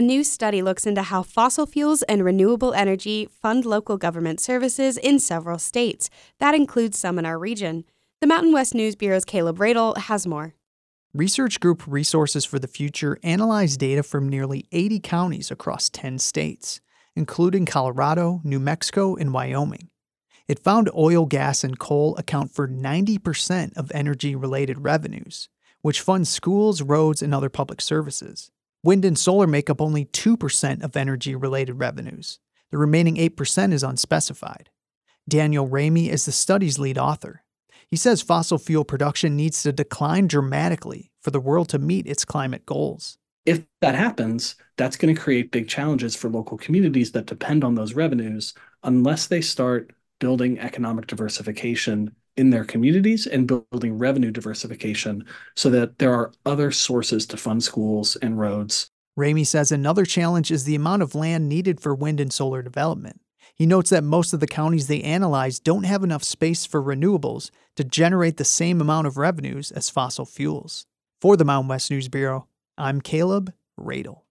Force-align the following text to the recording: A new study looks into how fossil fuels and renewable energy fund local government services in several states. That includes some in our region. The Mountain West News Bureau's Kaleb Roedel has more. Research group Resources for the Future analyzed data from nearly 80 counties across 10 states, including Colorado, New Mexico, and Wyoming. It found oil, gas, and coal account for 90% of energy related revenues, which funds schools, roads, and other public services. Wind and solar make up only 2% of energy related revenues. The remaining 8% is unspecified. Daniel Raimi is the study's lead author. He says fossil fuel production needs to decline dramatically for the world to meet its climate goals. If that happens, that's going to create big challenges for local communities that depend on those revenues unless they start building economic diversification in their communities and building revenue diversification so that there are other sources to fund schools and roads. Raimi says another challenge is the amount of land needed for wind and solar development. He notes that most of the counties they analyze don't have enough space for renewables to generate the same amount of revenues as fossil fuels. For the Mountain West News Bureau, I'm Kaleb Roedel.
A 0.00 0.02
new 0.02 0.24
study 0.24 0.62
looks 0.62 0.86
into 0.86 1.02
how 1.02 1.22
fossil 1.22 1.66
fuels 1.66 2.02
and 2.04 2.24
renewable 2.24 2.72
energy 2.72 3.28
fund 3.42 3.66
local 3.66 3.98
government 3.98 4.40
services 4.40 4.96
in 4.96 5.18
several 5.18 5.58
states. 5.58 6.08
That 6.38 6.54
includes 6.54 6.98
some 6.98 7.18
in 7.18 7.26
our 7.26 7.38
region. 7.38 7.84
The 8.22 8.26
Mountain 8.26 8.54
West 8.54 8.74
News 8.74 8.96
Bureau's 8.96 9.26
Kaleb 9.26 9.58
Roedel 9.58 9.98
has 9.98 10.26
more. 10.26 10.54
Research 11.12 11.60
group 11.60 11.82
Resources 11.86 12.46
for 12.46 12.58
the 12.58 12.66
Future 12.66 13.18
analyzed 13.22 13.78
data 13.78 14.02
from 14.02 14.26
nearly 14.26 14.64
80 14.72 15.00
counties 15.00 15.50
across 15.50 15.90
10 15.90 16.18
states, 16.18 16.80
including 17.14 17.66
Colorado, 17.66 18.40
New 18.42 18.58
Mexico, 18.58 19.16
and 19.16 19.34
Wyoming. 19.34 19.90
It 20.48 20.64
found 20.64 20.90
oil, 20.96 21.26
gas, 21.26 21.62
and 21.62 21.78
coal 21.78 22.16
account 22.16 22.54
for 22.54 22.66
90% 22.66 23.76
of 23.76 23.92
energy 23.92 24.34
related 24.34 24.82
revenues, 24.82 25.50
which 25.82 26.00
funds 26.00 26.30
schools, 26.30 26.80
roads, 26.80 27.20
and 27.20 27.34
other 27.34 27.50
public 27.50 27.82
services. 27.82 28.50
Wind 28.82 29.04
and 29.04 29.18
solar 29.18 29.46
make 29.46 29.68
up 29.68 29.80
only 29.82 30.06
2% 30.06 30.82
of 30.82 30.96
energy 30.96 31.34
related 31.34 31.74
revenues. 31.74 32.38
The 32.70 32.78
remaining 32.78 33.16
8% 33.16 33.72
is 33.72 33.82
unspecified. 33.82 34.70
Daniel 35.28 35.68
Raimi 35.68 36.08
is 36.08 36.24
the 36.24 36.32
study's 36.32 36.78
lead 36.78 36.96
author. 36.96 37.42
He 37.88 37.96
says 37.96 38.22
fossil 38.22 38.56
fuel 38.56 38.84
production 38.84 39.36
needs 39.36 39.62
to 39.64 39.72
decline 39.72 40.28
dramatically 40.28 41.10
for 41.20 41.30
the 41.30 41.40
world 41.40 41.68
to 41.70 41.78
meet 41.78 42.06
its 42.06 42.24
climate 42.24 42.64
goals. 42.64 43.18
If 43.44 43.64
that 43.82 43.94
happens, 43.94 44.54
that's 44.78 44.96
going 44.96 45.14
to 45.14 45.20
create 45.20 45.50
big 45.50 45.68
challenges 45.68 46.16
for 46.16 46.30
local 46.30 46.56
communities 46.56 47.12
that 47.12 47.26
depend 47.26 47.64
on 47.64 47.74
those 47.74 47.94
revenues 47.94 48.54
unless 48.82 49.26
they 49.26 49.42
start 49.42 49.92
building 50.20 50.58
economic 50.58 51.06
diversification 51.06 52.14
in 52.36 52.50
their 52.50 52.64
communities 52.64 53.26
and 53.26 53.46
building 53.46 53.98
revenue 53.98 54.30
diversification 54.30 55.24
so 55.56 55.70
that 55.70 55.98
there 55.98 56.14
are 56.14 56.32
other 56.46 56.70
sources 56.70 57.26
to 57.26 57.36
fund 57.36 57.62
schools 57.62 58.16
and 58.16 58.38
roads. 58.38 58.90
Raimi 59.18 59.46
says 59.46 59.72
another 59.72 60.04
challenge 60.04 60.50
is 60.50 60.64
the 60.64 60.74
amount 60.74 61.02
of 61.02 61.14
land 61.14 61.48
needed 61.48 61.80
for 61.80 61.94
wind 61.94 62.20
and 62.20 62.32
solar 62.32 62.62
development. 62.62 63.20
He 63.54 63.66
notes 63.66 63.90
that 63.90 64.04
most 64.04 64.32
of 64.32 64.40
the 64.40 64.46
counties 64.46 64.86
they 64.86 65.02
analyze 65.02 65.60
don't 65.60 65.84
have 65.84 66.02
enough 66.02 66.24
space 66.24 66.64
for 66.64 66.82
renewables 66.82 67.50
to 67.76 67.84
generate 67.84 68.38
the 68.38 68.44
same 68.44 68.80
amount 68.80 69.06
of 69.06 69.18
revenues 69.18 69.70
as 69.70 69.90
fossil 69.90 70.24
fuels. 70.24 70.86
For 71.20 71.36
the 71.36 71.44
Mountain 71.44 71.68
West 71.68 71.90
News 71.90 72.08
Bureau, 72.08 72.46
I'm 72.78 73.02
Kaleb 73.02 73.52
Roedel. 73.78 74.22